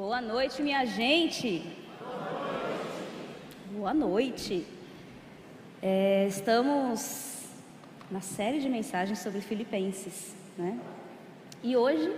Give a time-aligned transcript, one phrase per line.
[0.00, 1.62] Boa noite, minha gente.
[3.70, 4.66] Boa noite.
[5.82, 7.44] É, estamos
[8.10, 10.80] na série de mensagens sobre Filipenses, né?
[11.62, 12.10] E hoje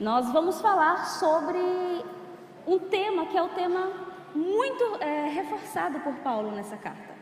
[0.00, 1.60] nós vamos falar sobre
[2.66, 3.92] um tema que é o tema
[4.34, 7.14] muito é, reforçado por Paulo nessa carta.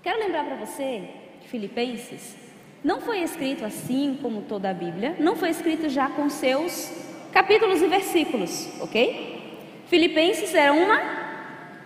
[0.00, 1.10] Quero lembrar para você
[1.40, 2.36] que Filipenses
[2.84, 7.80] não foi escrito assim como toda a Bíblia, não foi escrito já com seus capítulos
[7.80, 9.84] e versículos, ok?
[9.86, 11.00] Filipenses era uma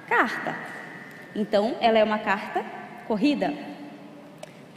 [0.08, 0.56] carta,
[1.34, 2.64] então ela é uma carta
[3.06, 3.54] corrida.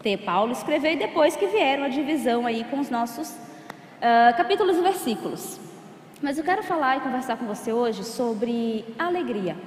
[0.01, 0.17] T.
[0.17, 4.81] Paulo escreveu e depois que vieram a divisão aí com os nossos uh, capítulos e
[4.81, 5.59] versículos.
[6.21, 9.57] Mas eu quero falar e conversar com você hoje sobre alegria,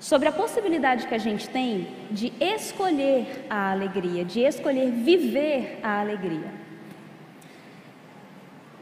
[0.00, 6.00] sobre a possibilidade que a gente tem de escolher a alegria, de escolher viver a
[6.00, 6.65] alegria.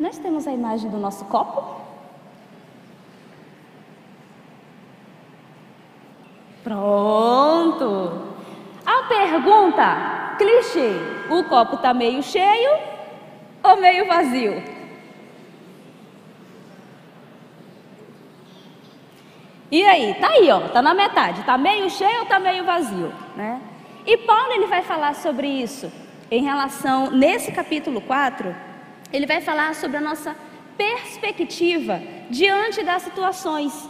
[0.04, 1.80] Nós temos a imagem do nosso copo.
[6.62, 8.12] Pronto!
[8.84, 10.91] A pergunta clichê:
[11.30, 12.78] o copo está meio cheio
[13.62, 14.62] ou meio vazio?
[19.70, 23.10] E aí, tá aí, ó, tá na metade, tá meio cheio ou tá meio vazio,
[23.34, 23.58] né?
[24.05, 25.91] E Paulo ele vai falar sobre isso
[26.30, 28.73] em relação nesse capítulo 4,
[29.14, 30.34] ele vai falar sobre a nossa
[30.76, 33.88] perspectiva diante das situações,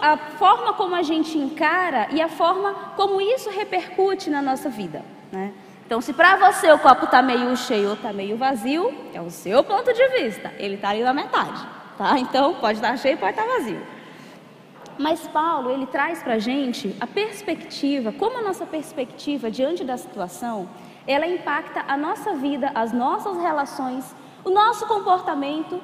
[0.00, 5.02] a forma como a gente encara e a forma como isso repercute na nossa vida.
[5.32, 5.52] Né?
[5.84, 9.30] Então, se para você o copo está meio cheio ou está meio vazio, é o
[9.30, 11.60] seu ponto de vista, ele está ali na metade.
[11.98, 12.16] Tá?
[12.20, 13.82] Então, pode estar cheio, pode estar vazio.
[14.96, 19.96] Mas Paulo, ele traz para a gente a perspectiva, como a nossa perspectiva diante da
[19.96, 20.68] situação,
[21.04, 24.14] ela impacta a nossa vida, as nossas relações
[24.44, 25.80] o nosso comportamento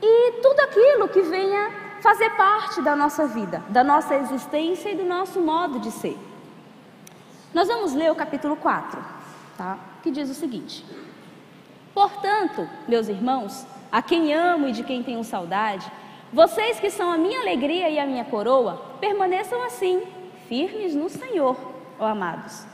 [0.00, 5.04] e tudo aquilo que venha fazer parte da nossa vida, da nossa existência e do
[5.04, 6.18] nosso modo de ser.
[7.54, 9.00] Nós vamos ler o capítulo 4,
[9.56, 9.78] tá?
[10.02, 10.84] que diz o seguinte:
[11.94, 15.90] Portanto, meus irmãos, a quem amo e de quem tenho saudade,
[16.32, 20.02] vocês que são a minha alegria e a minha coroa, permaneçam assim,
[20.48, 21.56] firmes no Senhor,
[22.00, 22.66] ó amados.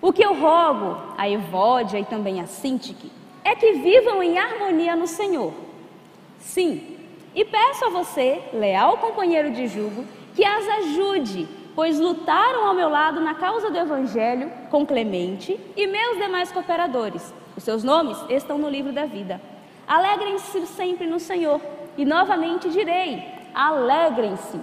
[0.00, 3.17] O que eu rogo a Evódia e também a Sintique
[3.48, 5.54] é que vivam em harmonia no Senhor.
[6.38, 6.98] Sim,
[7.34, 10.04] e peço a você, leal companheiro de jugo,
[10.34, 15.86] que as ajude, pois lutaram ao meu lado na causa do Evangelho com Clemente e
[15.86, 17.32] meus demais cooperadores.
[17.56, 19.40] Os seus nomes estão no livro da vida.
[19.86, 21.60] Alegrem-se sempre no Senhor,
[21.96, 24.60] e novamente direi: alegrem-se.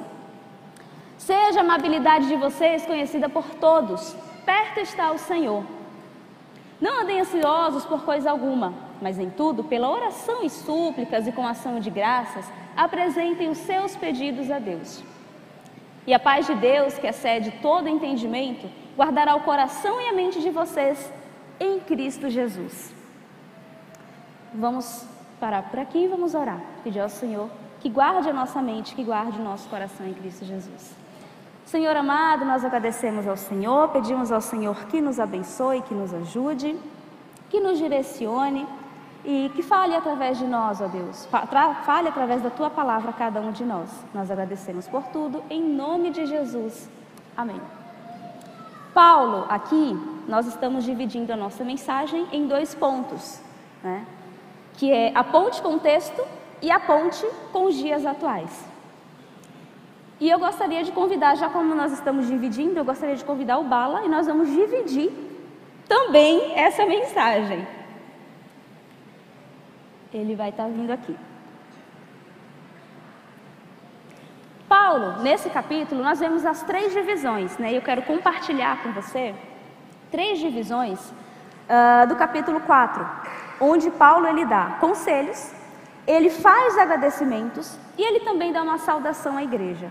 [1.18, 4.16] Seja a amabilidade de vocês conhecida por todos,
[4.46, 5.75] perto está o Senhor.
[6.80, 11.48] Não andem ansiosos por coisa alguma, mas em tudo, pela oração e súplicas e com
[11.48, 15.04] ação de graças, apresentem os seus pedidos a Deus.
[16.06, 20.42] E a paz de Deus, que excede todo entendimento, guardará o coração e a mente
[20.42, 21.12] de vocês
[21.60, 22.94] em Cristo Jesus.
[24.54, 25.06] Vamos
[25.40, 26.62] parar por aqui e vamos orar.
[26.84, 27.50] Pedir ao Senhor
[27.80, 31.05] que guarde a nossa mente, que guarde o nosso coração em Cristo Jesus.
[31.66, 36.78] Senhor amado, nós agradecemos ao Senhor, pedimos ao Senhor que nos abençoe, que nos ajude,
[37.50, 38.68] que nos direcione
[39.26, 41.28] e que fale através de nós, ó Deus.
[41.84, 43.90] Fale através da tua palavra a cada um de nós.
[44.14, 46.88] Nós agradecemos por tudo, em nome de Jesus.
[47.36, 47.60] Amém.
[48.94, 53.42] Paulo, aqui nós estamos dividindo a nossa mensagem em dois pontos,
[53.84, 54.06] né?
[54.74, 56.22] que é a ponte com o texto
[56.62, 58.75] e a ponte com os dias atuais.
[60.20, 63.66] E eu gostaria de convidar, já como nós estamos dividindo, eu gostaria de convidar o
[63.66, 65.12] Bala e nós vamos dividir
[65.88, 67.68] também essa mensagem.
[70.14, 71.16] Ele vai estar vindo aqui.
[74.70, 77.74] Paulo, nesse capítulo, nós vemos as três divisões, né?
[77.74, 79.36] Eu quero compartilhar com você
[80.10, 83.06] três divisões uh, do capítulo 4,
[83.60, 85.52] onde Paulo ele dá conselhos,
[86.08, 89.90] ele faz agradecimentos e ele também dá uma saudação à igreja.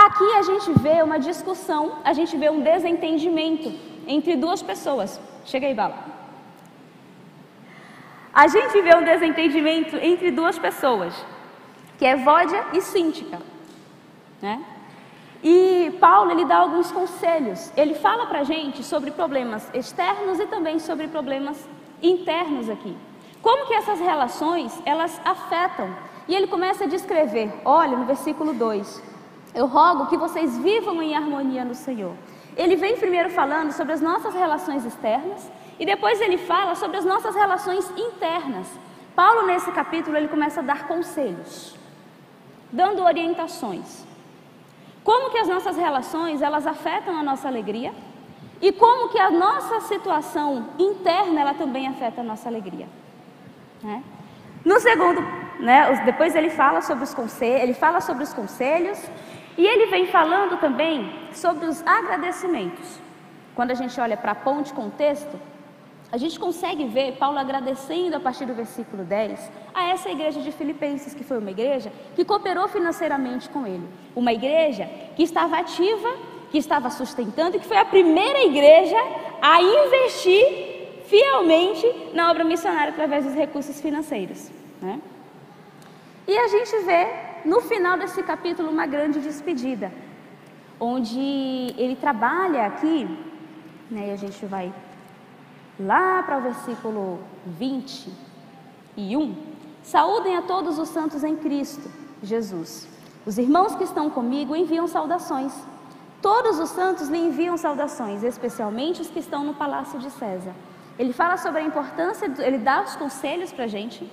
[0.00, 3.70] Aqui a gente vê uma discussão, a gente vê um desentendimento
[4.06, 5.20] entre duas pessoas.
[5.44, 5.94] Chega aí, Bala.
[8.32, 11.14] A gente vê um desentendimento entre duas pessoas,
[11.98, 13.42] que é Vódia e Síntica.
[14.40, 14.64] Né?
[15.44, 17.70] E Paulo ele dá alguns conselhos.
[17.76, 21.68] Ele fala para a gente sobre problemas externos e também sobre problemas
[22.02, 22.96] internos aqui.
[23.42, 25.94] Como que essas relações elas afetam?
[26.26, 27.52] E ele começa a descrever.
[27.66, 29.09] Olha no versículo 2.
[29.54, 32.14] Eu rogo que vocês vivam em harmonia no Senhor.
[32.56, 37.04] Ele vem primeiro falando sobre as nossas relações externas e depois ele fala sobre as
[37.04, 38.66] nossas relações internas.
[39.14, 41.76] Paulo nesse capítulo ele começa a dar conselhos.
[42.72, 44.06] dando orientações.
[45.02, 47.92] Como que as nossas relações, elas afetam a nossa alegria?
[48.60, 52.86] E como que a nossa situação interna, ela também afeta a nossa alegria.
[53.82, 54.04] Né?
[54.64, 55.20] No segundo,
[55.58, 58.98] né, depois ele fala sobre os conselhos, ele fala sobre os conselhos
[59.56, 63.00] e ele vem falando também sobre os agradecimentos.
[63.54, 65.38] Quando a gente olha para a ponte com o texto,
[66.12, 70.50] a gente consegue ver Paulo agradecendo a partir do versículo 10 a essa igreja de
[70.50, 73.86] Filipenses, que foi uma igreja que cooperou financeiramente com ele.
[74.14, 76.16] Uma igreja que estava ativa,
[76.50, 78.96] que estava sustentando e que foi a primeira igreja
[79.40, 84.50] a investir fielmente na obra missionária através dos recursos financeiros.
[84.82, 85.00] Né?
[86.26, 89.92] E a gente vê no final desse capítulo uma grande despedida,
[90.78, 91.18] onde
[91.76, 93.04] ele trabalha aqui,
[93.90, 94.72] né, e a gente vai
[95.78, 99.34] lá para o versículo 21.
[99.82, 101.90] Saúdem a todos os santos em Cristo
[102.22, 102.88] Jesus.
[103.24, 105.52] Os irmãos que estão comigo enviam saudações.
[106.22, 110.54] Todos os santos lhe enviam saudações, especialmente os que estão no palácio de César.
[110.98, 114.10] Ele fala sobre a importância, ele dá os conselhos para a gente,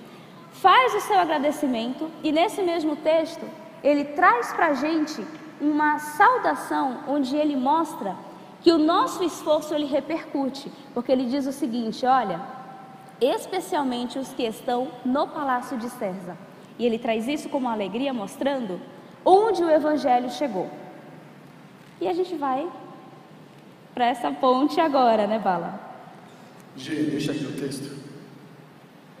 [0.60, 3.44] faz o seu agradecimento e nesse mesmo texto
[3.82, 5.24] ele traz para a gente
[5.60, 8.16] uma saudação onde ele mostra
[8.60, 12.40] que o nosso esforço ele repercute, porque ele diz o seguinte: olha,
[13.20, 16.36] especialmente os que estão no palácio de César.
[16.78, 18.80] E ele traz isso como alegria, mostrando
[19.24, 20.70] onde o evangelho chegou.
[22.00, 22.68] E a gente vai
[23.94, 25.80] para essa ponte agora, né, Bala?
[26.76, 28.07] G, deixa aqui o texto.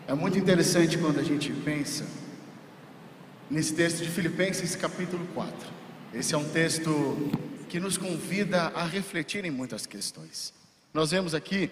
[0.08, 2.06] É muito interessante quando a gente pensa
[3.50, 5.54] nesse texto de Filipenses, capítulo 4.
[6.14, 7.30] Esse é um texto
[7.68, 10.54] que nos convida a refletir em muitas questões.
[10.94, 11.70] Nós vemos aqui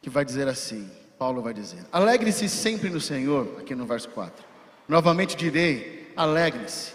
[0.00, 0.88] que vai dizer assim:
[1.18, 4.44] Paulo vai dizer, alegre-se sempre no Senhor, aqui no verso 4.
[4.86, 6.92] Novamente direi, alegre-se.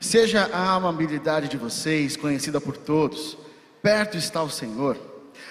[0.00, 3.36] Seja a amabilidade de vocês conhecida por todos,
[3.82, 4.98] perto está o Senhor.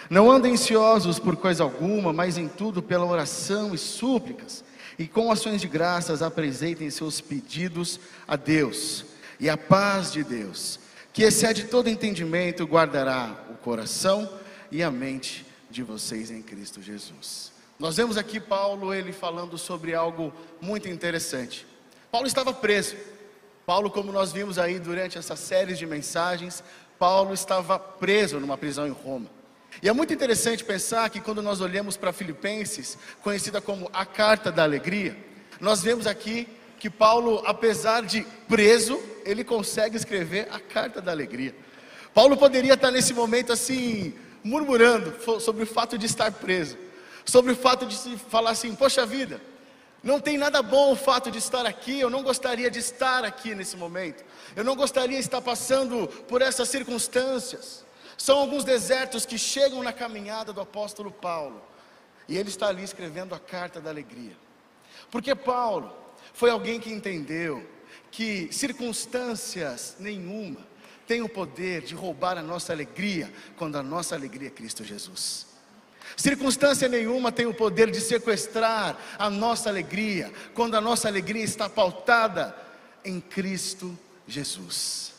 [0.09, 4.63] Não andem ansiosos por coisa alguma, mas em tudo pela oração e súplicas,
[4.97, 9.05] e com ações de graças apresentem seus pedidos a Deus.
[9.39, 10.79] E a paz de Deus,
[11.11, 14.29] que excede todo entendimento, guardará o coração
[14.71, 17.51] e a mente de vocês em Cristo Jesus.
[17.79, 20.31] Nós vemos aqui Paulo ele falando sobre algo
[20.61, 21.65] muito interessante.
[22.11, 22.95] Paulo estava preso.
[23.65, 26.63] Paulo, como nós vimos aí durante essa série de mensagens,
[26.99, 29.27] Paulo estava preso numa prisão em Roma.
[29.81, 34.51] E é muito interessante pensar que quando nós olhamos para Filipenses, conhecida como a carta
[34.51, 35.17] da alegria,
[35.59, 36.47] nós vemos aqui
[36.79, 41.55] que Paulo, apesar de preso, ele consegue escrever a carta da alegria.
[42.13, 46.77] Paulo poderia estar nesse momento assim, murmurando sobre o fato de estar preso,
[47.25, 49.41] sobre o fato de se falar assim: Poxa vida,
[50.03, 53.55] não tem nada bom o fato de estar aqui, eu não gostaria de estar aqui
[53.55, 54.23] nesse momento,
[54.55, 57.85] eu não gostaria de estar passando por essas circunstâncias.
[58.17, 61.61] São alguns desertos que chegam na caminhada do apóstolo Paulo,
[62.27, 64.35] e ele está ali escrevendo a carta da alegria,
[65.11, 65.93] porque Paulo,
[66.33, 67.67] foi alguém que entendeu
[68.09, 70.59] que circunstâncias nenhuma
[71.07, 75.47] têm o poder de roubar a nossa alegria quando a nossa alegria é Cristo Jesus.
[76.15, 81.69] Circunstância nenhuma tem o poder de sequestrar a nossa alegria quando a nossa alegria está
[81.69, 82.55] pautada
[83.03, 83.97] em Cristo
[84.27, 85.12] Jesus.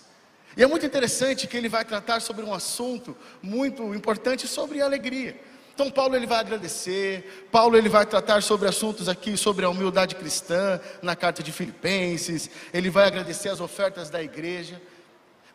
[0.57, 5.37] E é muito interessante que ele vai tratar sobre um assunto muito importante sobre alegria.
[5.75, 10.15] Então Paulo ele vai agradecer, Paulo ele vai tratar sobre assuntos aqui sobre a humildade
[10.15, 14.81] cristã na carta de Filipenses, ele vai agradecer as ofertas da igreja.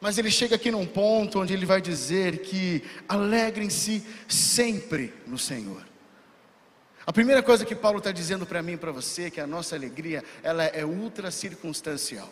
[0.01, 5.85] Mas ele chega aqui num ponto onde ele vai dizer que alegrem-se sempre no Senhor.
[7.05, 9.47] A primeira coisa que Paulo está dizendo para mim e para você é que a
[9.47, 12.29] nossa alegria ela é ultra circunstancial.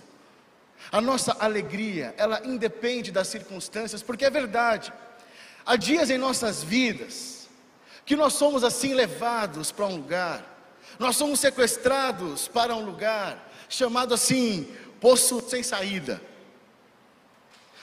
[0.91, 4.93] A nossa alegria ela independe das circunstâncias, porque é verdade.
[5.65, 7.47] Há dias em nossas vidas
[8.05, 10.57] que nós somos assim levados para um lugar,
[10.97, 16.21] nós somos sequestrados para um lugar chamado assim, poço sem saída.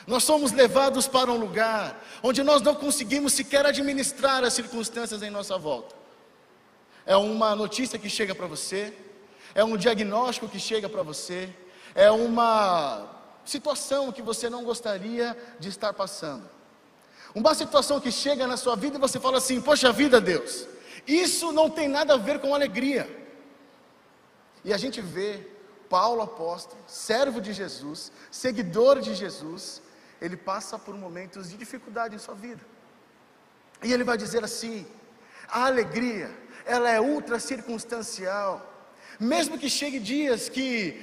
[0.06, 5.30] Nós somos levados para um lugar onde nós não conseguimos sequer administrar as circunstâncias em
[5.30, 5.94] nossa volta.
[7.06, 8.94] É uma notícia que chega para você,
[9.54, 11.48] é um diagnóstico que chega para você,
[11.94, 13.08] é uma
[13.44, 16.48] situação que você não gostaria de estar passando.
[17.34, 20.66] Uma situação que chega na sua vida e você fala assim: Poxa vida, Deus,
[21.06, 23.08] isso não tem nada a ver com alegria.
[24.64, 25.46] E a gente vê
[25.88, 29.82] Paulo apóstolo, servo de Jesus, seguidor de Jesus,
[30.20, 32.64] ele passa por momentos de dificuldade em sua vida.
[33.82, 34.86] E ele vai dizer assim:
[35.48, 36.30] a alegria,
[36.64, 38.70] ela é ultra circunstancial.
[39.20, 41.02] Mesmo que chegue dias que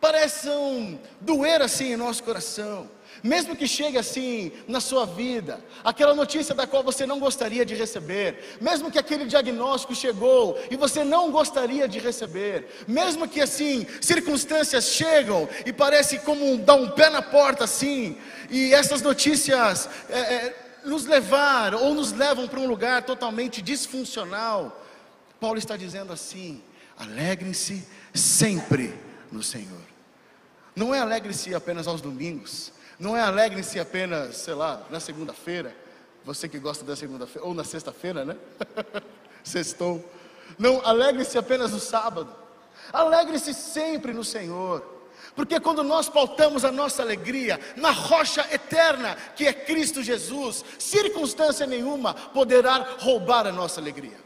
[0.00, 2.88] pareçam doer assim em nosso coração.
[3.22, 7.74] Mesmo que chegue assim na sua vida, aquela notícia da qual você não gostaria de
[7.74, 13.86] receber, mesmo que aquele diagnóstico chegou e você não gostaria de receber, mesmo que assim
[14.00, 18.16] circunstâncias chegam e parece como dar um pé na porta assim,
[18.50, 24.84] e essas notícias é, é, nos levar ou nos levam para um lugar totalmente disfuncional,
[25.40, 26.62] Paulo está dizendo assim:
[26.96, 29.80] alegrem-se sempre no Senhor.
[30.74, 35.74] Não é alegre-se apenas aos domingos, não é alegre-se apenas, sei lá, na segunda-feira,
[36.24, 38.36] você que gosta da segunda-feira, ou na sexta-feira, né?
[39.42, 40.04] Sextou.
[40.58, 42.34] Não, alegre-se apenas no sábado.
[42.92, 44.98] Alegre-se sempre no Senhor.
[45.34, 51.66] Porque quando nós pautamos a nossa alegria na rocha eterna, que é Cristo Jesus, circunstância
[51.66, 54.18] nenhuma poderá roubar a nossa alegria.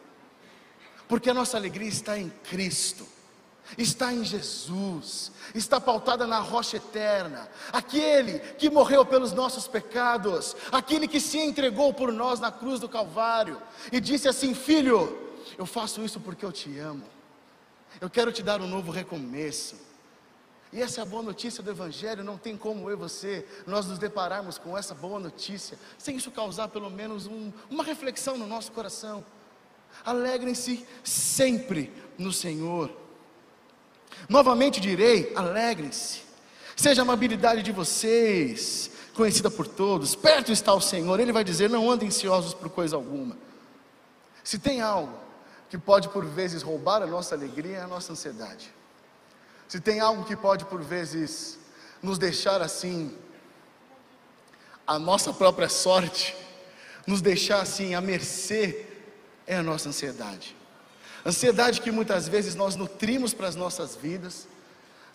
[1.06, 3.06] Porque a nossa alegria está em Cristo
[3.76, 11.08] está em Jesus, está pautada na rocha eterna, aquele que morreu pelos nossos pecados, aquele
[11.08, 13.60] que se entregou por nós na cruz do Calvário
[13.90, 15.18] e disse assim: Filho,
[15.58, 17.04] eu faço isso porque eu te amo,
[18.00, 19.76] eu quero te dar um novo recomeço.
[20.72, 23.86] E essa é a boa notícia do Evangelho, não tem como eu e você nós
[23.86, 28.46] nos depararmos com essa boa notícia, sem isso causar pelo menos um, uma reflexão no
[28.46, 29.22] nosso coração.
[30.02, 33.01] Alegrem-se sempre no Senhor.
[34.28, 36.20] Novamente direi: alegrem-se,
[36.76, 41.68] seja a amabilidade de vocês conhecida por todos, perto está o Senhor, Ele vai dizer:
[41.68, 43.36] não andem ansiosos por coisa alguma.
[44.42, 45.18] Se tem algo
[45.68, 48.72] que pode por vezes roubar a nossa alegria, é a nossa ansiedade.
[49.68, 51.58] Se tem algo que pode por vezes
[52.02, 53.16] nos deixar assim,
[54.86, 56.36] a nossa própria sorte,
[57.06, 58.84] nos deixar assim à mercê,
[59.46, 60.54] é a nossa ansiedade.
[61.24, 64.48] Ansiedade que muitas vezes nós nutrimos para as nossas vidas,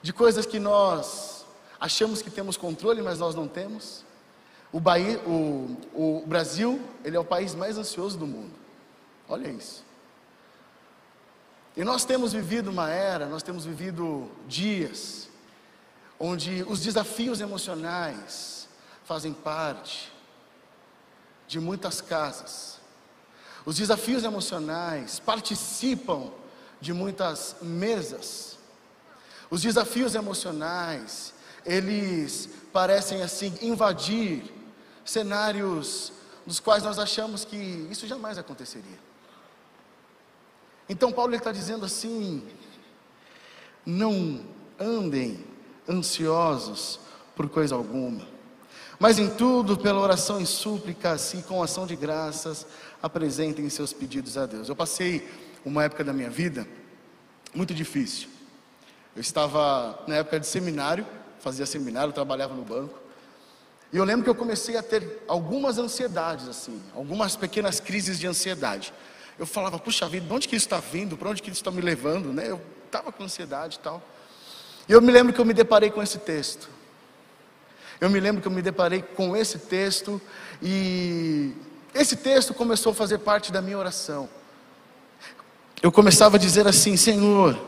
[0.01, 1.45] de coisas que nós
[1.79, 4.05] achamos que temos controle, mas nós não temos.
[4.71, 8.53] O, Bahia, o, o Brasil, ele é o país mais ansioso do mundo.
[9.27, 9.83] Olha isso.
[11.75, 15.29] E nós temos vivido uma era, nós temos vivido dias,
[16.19, 18.67] onde os desafios emocionais
[19.03, 20.11] fazem parte
[21.47, 22.77] de muitas casas
[23.67, 26.31] os desafios emocionais participam
[26.79, 28.57] de muitas mesas.
[29.49, 31.33] Os desafios emocionais,
[31.65, 34.45] eles parecem assim invadir
[35.03, 36.13] cenários
[36.45, 37.57] dos quais nós achamos que
[37.91, 38.99] isso jamais aconteceria.
[40.87, 42.47] Então Paulo está dizendo assim:
[43.85, 44.45] não
[44.79, 45.45] andem
[45.89, 47.01] ansiosos
[47.35, 48.25] por coisa alguma,
[48.99, 52.65] mas em tudo, pela oração e súplicas e com ação de graças,
[53.01, 54.69] apresentem seus pedidos a Deus.
[54.69, 55.27] Eu passei
[55.63, 56.67] uma época da minha vida
[57.53, 58.27] muito difícil.
[59.15, 61.05] Eu estava na época de seminário,
[61.39, 62.99] fazia seminário, trabalhava no banco.
[63.91, 68.27] E eu lembro que eu comecei a ter algumas ansiedades, assim, algumas pequenas crises de
[68.27, 68.93] ansiedade.
[69.39, 71.15] Eu falava, puxa vida, de onde que isso está vindo?
[71.15, 72.33] Para onde que isso está me levando?
[72.33, 72.49] Né?
[72.49, 74.01] Eu estava com ansiedade e tal.
[74.89, 76.76] E eu me lembro que eu me deparei com esse texto.
[77.99, 80.21] Eu me lembro que eu me deparei com esse texto
[80.61, 81.53] e
[81.93, 84.29] esse texto começou a fazer parte da minha oração.
[85.81, 87.59] Eu começava a dizer assim: Senhor,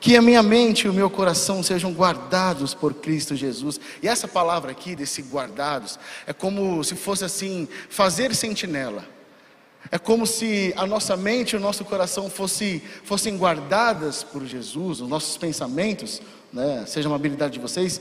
[0.00, 3.78] que a minha mente e o meu coração sejam guardados por Cristo Jesus.
[4.02, 9.04] E essa palavra aqui, desse guardados, é como se fosse assim: fazer sentinela.
[9.90, 15.02] É como se a nossa mente e o nosso coração fosse, fossem guardadas por Jesus,
[15.02, 18.00] os nossos pensamentos, né, seja uma habilidade de vocês,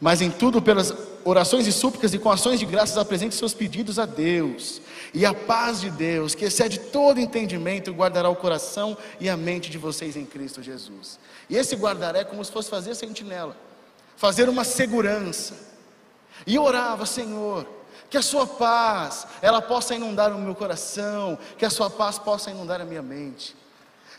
[0.00, 0.94] mas em tudo pelas
[1.26, 4.80] orações e súplicas e com ações de graças apresente seus pedidos a Deus.
[5.12, 9.68] E a paz de Deus, que excede todo entendimento, guardará o coração e a mente
[9.68, 11.18] de vocês em Cristo Jesus.
[11.50, 13.56] E esse guardará é como se fosse fazer sentinela,
[14.16, 15.54] fazer uma segurança.
[16.46, 17.66] E orava, Senhor,
[18.08, 22.50] que a sua paz, ela possa inundar o meu coração, que a sua paz possa
[22.50, 23.56] inundar a minha mente.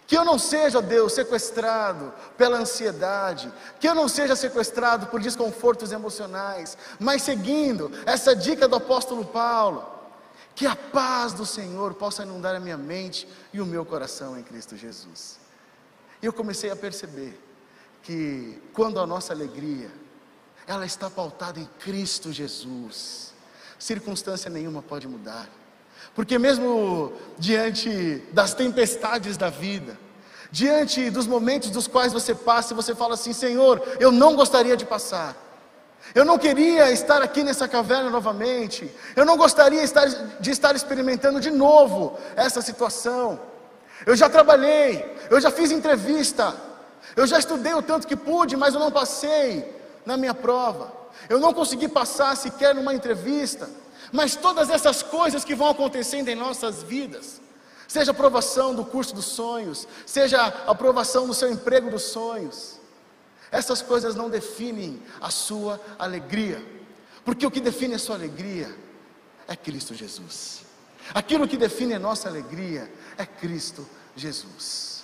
[0.07, 5.91] Que eu não seja, Deus, sequestrado pela ansiedade, que eu não seja sequestrado por desconfortos
[5.91, 9.85] emocionais, mas seguindo essa dica do apóstolo Paulo,
[10.55, 14.43] que a paz do Senhor possa inundar a minha mente e o meu coração em
[14.43, 15.39] Cristo Jesus.
[16.21, 17.37] E eu comecei a perceber
[18.01, 19.91] que quando a nossa alegria,
[20.65, 23.33] ela está pautada em Cristo Jesus,
[23.77, 25.49] circunstância nenhuma pode mudar.
[26.15, 29.97] Porque mesmo diante das tempestades da vida,
[30.51, 34.75] diante dos momentos dos quais você passa e você fala assim: Senhor, eu não gostaria
[34.75, 35.35] de passar.
[36.15, 38.89] Eu não queria estar aqui nessa caverna novamente.
[39.15, 39.81] Eu não gostaria
[40.39, 43.39] de estar experimentando de novo essa situação.
[44.05, 46.55] Eu já trabalhei, eu já fiz entrevista,
[47.15, 50.93] Eu já estudei o tanto que pude, mas eu não passei na minha prova.
[51.27, 53.67] Eu não consegui passar sequer numa entrevista.
[54.11, 57.41] Mas todas essas coisas que vão acontecendo em nossas vidas,
[57.87, 62.79] seja a aprovação do curso dos sonhos, seja a aprovação do seu emprego dos sonhos,
[63.51, 66.63] essas coisas não definem a sua alegria,
[67.23, 68.73] porque o que define a sua alegria
[69.47, 70.65] é Cristo Jesus.
[71.13, 75.03] Aquilo que define a nossa alegria é Cristo Jesus.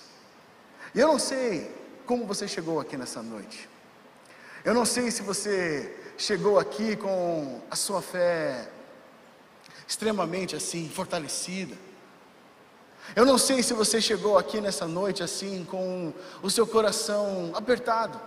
[0.94, 1.74] E eu não sei
[2.06, 3.68] como você chegou aqui nessa noite.
[4.64, 8.68] Eu não sei se você chegou aqui com a sua fé
[9.86, 11.76] extremamente assim, fortalecida.
[13.14, 16.12] Eu não sei se você chegou aqui nessa noite assim, com
[16.42, 18.20] o seu coração apertado.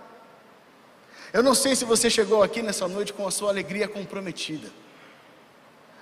[1.32, 4.68] Eu não sei se você chegou aqui nessa noite com a sua alegria comprometida.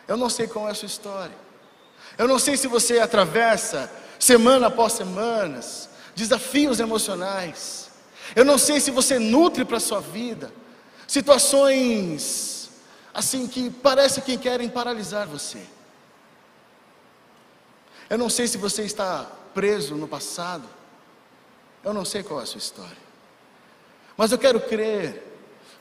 [0.07, 1.37] Eu não sei qual é a sua história.
[2.17, 7.91] Eu não sei se você atravessa semana após semanas desafios emocionais.
[8.35, 10.53] Eu não sei se você nutre para a sua vida
[11.07, 12.56] situações
[13.17, 15.63] assim que parece que querem paralisar você.
[18.11, 20.69] Eu não sei se você está preso no passado.
[21.83, 23.07] Eu não sei qual é a sua história.
[24.19, 25.25] Mas eu quero crer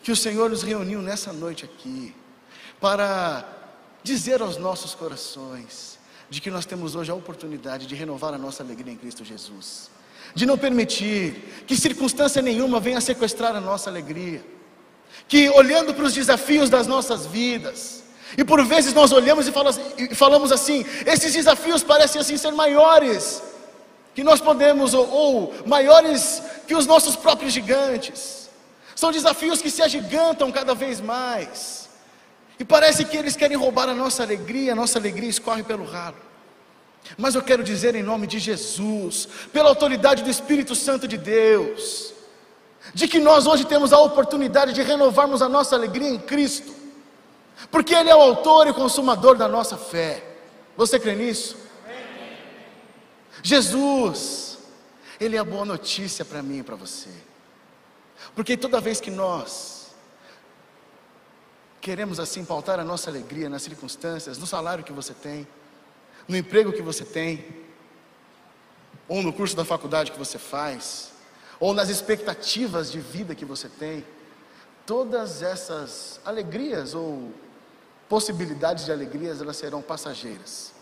[0.01, 2.15] que o Senhor nos reuniu nessa noite aqui
[2.79, 3.45] para
[4.01, 5.99] dizer aos nossos corações
[6.29, 9.89] de que nós temos hoje a oportunidade de renovar a nossa alegria em Cristo Jesus,
[10.33, 14.54] de não permitir que circunstância nenhuma venha sequestrar a nossa alegria
[15.27, 18.03] que olhando para os desafios das nossas vidas,
[18.37, 23.41] e por vezes nós olhamos e falamos assim: esses desafios parecem assim ser maiores
[24.13, 28.49] que nós podemos, ou, ou maiores que os nossos próprios gigantes.
[28.95, 31.89] São desafios que se agigantam cada vez mais.
[32.57, 36.15] E parece que eles querem roubar a nossa alegria, a nossa alegria escorre pelo ralo.
[37.17, 42.14] Mas eu quero dizer em nome de Jesus, pela autoridade do Espírito Santo de Deus,
[42.93, 46.73] de que nós hoje temos a oportunidade de renovarmos a nossa alegria em Cristo,
[47.71, 50.23] porque Ele é o autor e consumador da nossa fé.
[50.77, 51.57] Você crê nisso?
[53.41, 54.57] Jesus,
[55.19, 57.09] Ele é a boa notícia para mim e para você,
[58.35, 59.75] porque toda vez que nós
[61.81, 65.47] queremos assim pautar a nossa alegria nas circunstâncias, no salário que você tem,
[66.27, 67.45] no emprego que você tem,
[69.07, 71.11] ou no curso da faculdade que você faz,
[71.59, 74.05] ou nas expectativas de vida que você tem,
[74.85, 77.31] todas essas alegrias ou
[78.09, 80.73] possibilidades de alegrias, elas serão passageiras.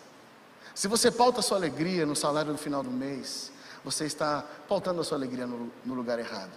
[0.75, 3.51] Se você pauta sua alegria no salário no final do mês,
[3.83, 6.51] você está pautando a sua alegria no, no lugar errado.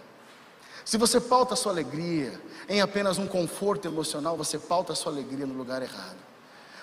[0.85, 5.13] Se você pauta a sua alegria em apenas um conforto emocional, você pauta a sua
[5.13, 6.17] alegria no lugar errado.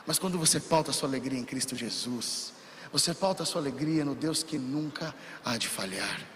[0.06, 2.54] Mas quando você pauta a sua alegria em Cristo Jesus,
[2.92, 6.33] você pauta a sua alegria no Deus que nunca há de falhar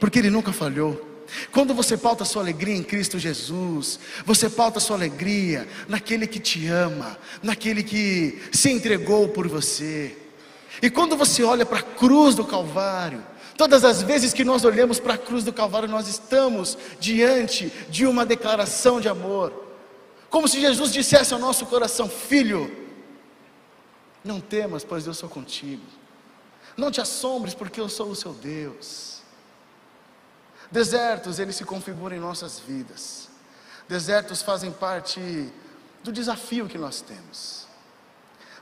[0.00, 1.08] porque Ele nunca falhou.
[1.52, 6.66] Quando você pauta sua alegria em Cristo Jesus, você pauta sua alegria naquele que te
[6.66, 10.16] ama, naquele que se entregou por você.
[10.82, 13.24] E quando você olha para a cruz do Calvário,
[13.56, 18.06] todas as vezes que nós olhamos para a cruz do Calvário, nós estamos diante de
[18.06, 19.52] uma declaração de amor,
[20.28, 22.74] como se Jesus dissesse ao nosso coração: Filho,
[24.24, 25.82] não temas, pois eu sou contigo,
[26.76, 29.09] não te assombres, porque eu sou o seu Deus.
[30.70, 33.28] Desertos, eles se configuram em nossas vidas.
[33.88, 35.20] Desertos fazem parte
[36.04, 37.66] do desafio que nós temos.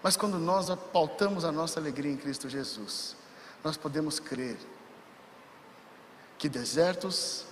[0.02, 3.14] Mas quando nós pautamos a nossa alegria em Cristo Jesus,
[3.62, 4.56] nós podemos crer
[6.38, 7.44] que desertos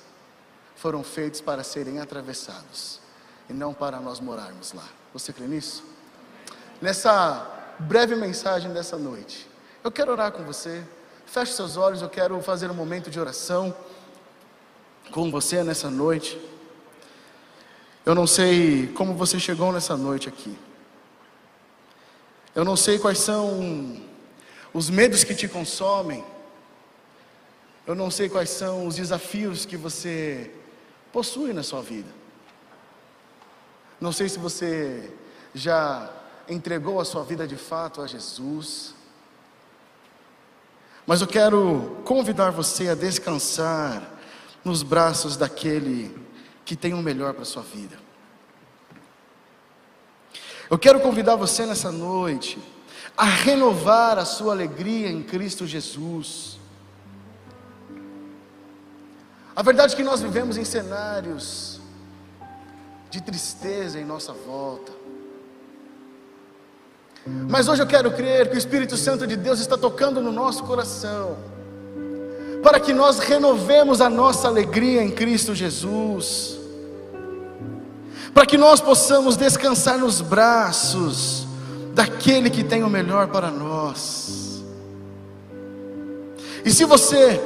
[0.77, 3.01] foram feitos para serem atravessados
[3.49, 4.89] e não para nós morarmos lá.
[5.13, 5.85] Você crê nisso?
[6.81, 9.49] Nessa breve mensagem dessa noite,
[9.83, 10.85] eu quero orar com você.
[11.27, 13.75] Feche seus olhos, eu quero fazer um momento de oração
[15.11, 16.39] com você nessa noite.
[18.05, 20.57] Eu não sei como você chegou nessa noite aqui.
[22.55, 24.01] Eu não sei quais são
[24.73, 26.25] os medos que te consomem.
[27.87, 30.51] Eu não sei quais são os desafios que você
[31.13, 32.09] possui na sua vida.
[34.01, 35.13] Não sei se você
[35.55, 36.11] já
[36.49, 38.95] entregou a sua vida de fato a Jesus.
[41.07, 44.16] Mas eu quero convidar você a descansar
[44.67, 46.13] nos braços daquele
[46.65, 47.97] que tem o melhor para a sua vida.
[50.69, 52.59] Eu quero convidar você nessa noite
[53.17, 56.59] a renovar a sua alegria em Cristo Jesus.
[59.55, 61.81] A verdade é que nós vivemos em cenários
[63.09, 64.91] de tristeza em nossa volta.
[67.49, 70.65] Mas hoje eu quero crer que o Espírito Santo de Deus está tocando no nosso
[70.65, 71.56] coração
[72.63, 76.59] para que nós renovemos a nossa alegria em Cristo Jesus,
[78.35, 81.47] para que nós possamos descansar nos braços
[81.95, 84.63] daquele que tem o melhor para nós.
[86.65, 87.41] E se você,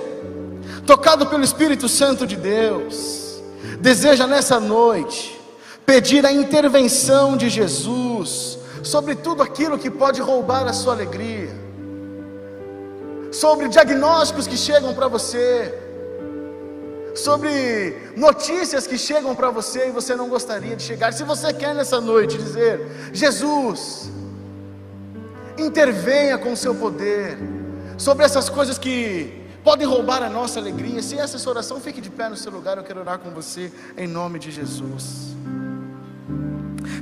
[0.86, 3.40] tocado pelo Espírito Santo de Deus,
[3.80, 5.38] deseja nessa noite
[5.84, 11.50] pedir a intervenção de Jesus sobre tudo aquilo que pode roubar a sua alegria,
[13.30, 15.74] sobre diagnósticos que chegam para você,
[17.14, 21.12] sobre notícias que chegam para você e você não gostaria de chegar.
[21.12, 22.80] Se você quer nessa noite dizer:
[23.12, 24.10] Jesus,
[25.58, 27.38] intervenha com o seu poder
[27.96, 31.02] sobre essas coisas que podem roubar a nossa alegria.
[31.02, 32.78] Se essa é sua oração, fique de pé no seu lugar.
[32.78, 35.36] Eu quero orar com você em nome de Jesus.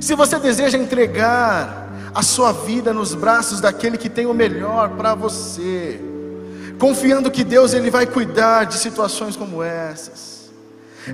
[0.01, 5.13] Se você deseja entregar a sua vida nos braços daquele que tem o melhor para
[5.13, 5.99] você,
[6.79, 10.49] confiando que Deus ele vai cuidar de situações como essas,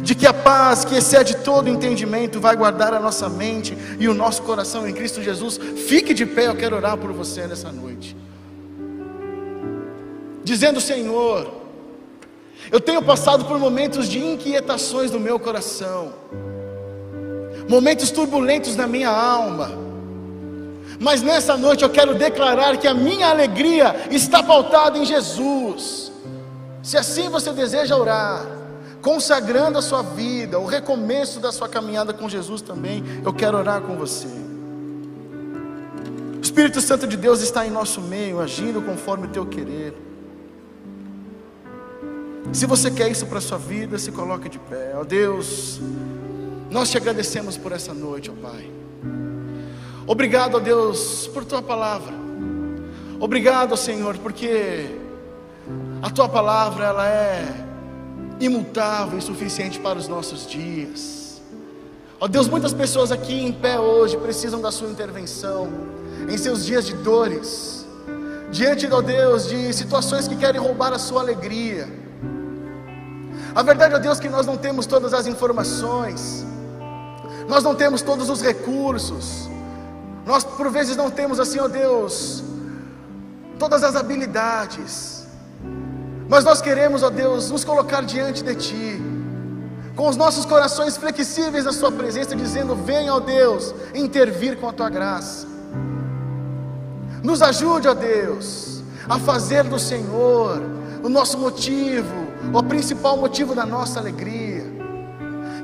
[0.02, 4.14] de que a paz que excede todo entendimento vai guardar a nossa mente e o
[4.14, 5.58] nosso coração em Cristo Jesus.
[5.88, 8.16] Fique de pé, eu quero orar por você nessa noite.
[10.44, 11.52] Dizendo, Senhor,
[12.72, 16.14] eu tenho passado por momentos de inquietações no meu coração,
[17.68, 19.85] momentos turbulentos na minha alma,
[21.00, 26.12] mas nessa noite eu quero declarar que a minha alegria está pautada em Jesus.
[26.82, 28.46] Se assim você deseja orar,
[29.02, 33.82] consagrando a sua vida, o recomeço da sua caminhada com Jesus também, eu quero orar
[33.82, 34.28] com você.
[36.38, 39.96] O Espírito Santo de Deus está em nosso meio, agindo conforme o teu querer.
[42.54, 44.94] Se você quer isso para a sua vida, se coloque de pé.
[44.96, 45.80] Ó Deus,
[46.70, 48.85] nós te agradecemos por essa noite, ó Pai.
[50.08, 52.14] Obrigado, ó Deus, por tua palavra.
[53.20, 54.86] Obrigado, Senhor, porque
[56.02, 57.66] a tua palavra ela é
[58.40, 61.42] imutável e suficiente para os nossos dias.
[62.20, 65.70] Ó Deus, muitas pessoas aqui em pé hoje precisam da sua intervenção
[66.30, 67.86] em seus dias de dores,
[68.52, 71.88] diante, ó Deus, de situações que querem roubar a sua alegria.
[73.54, 76.46] A verdade, ó Deus, que nós não temos todas as informações,
[77.48, 79.50] nós não temos todos os recursos,
[80.26, 82.44] nós por vezes não temos assim, ó Deus,
[83.60, 85.26] todas as habilidades,
[86.28, 89.02] mas nós queremos, ó Deus, nos colocar diante de Ti,
[89.96, 94.74] com os nossos corações flexíveis na Sua presença, dizendo: Venha, ó Deus, intervir com a
[94.74, 95.48] Tua graça.
[97.24, 100.62] Nos ajude, ó Deus, a fazer do Senhor
[101.04, 104.55] o nosso motivo, o principal motivo da nossa alegria.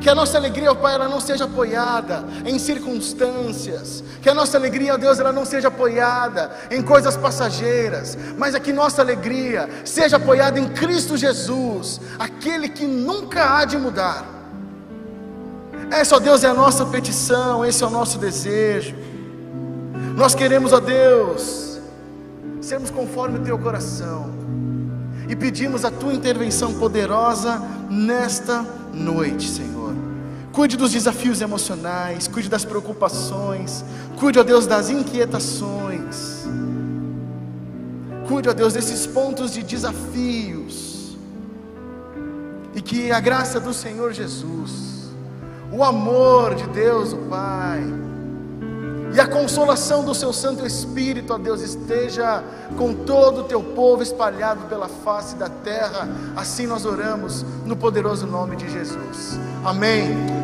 [0.01, 4.03] Que a nossa alegria, ó Pai, ela não seja apoiada em circunstâncias.
[4.19, 8.17] Que a nossa alegria, ó Deus, ela não seja apoiada em coisas passageiras.
[8.35, 13.77] Mas é que nossa alegria seja apoiada em Cristo Jesus, aquele que nunca há de
[13.77, 14.25] mudar.
[15.91, 18.95] Essa, ó Deus, é a nossa petição, esse é o nosso desejo.
[20.15, 21.79] Nós queremos, ó Deus,
[22.59, 24.40] sermos conforme o teu coração.
[25.31, 27.57] E pedimos a tua intervenção poderosa
[27.89, 29.95] nesta noite, Senhor.
[30.51, 33.85] Cuide dos desafios emocionais, cuide das preocupações,
[34.19, 36.45] cuide, ó Deus, das inquietações.
[38.27, 41.15] Cuide, ó Deus, desses pontos de desafios.
[42.75, 45.13] E que a graça do Senhor Jesus,
[45.71, 47.81] o amor de Deus, o Pai,
[49.13, 52.43] e a consolação do seu Santo Espírito, ó Deus, esteja
[52.77, 56.07] com todo o teu povo espalhado pela face da terra.
[56.35, 59.39] Assim nós oramos no poderoso nome de Jesus.
[59.63, 60.41] Amém.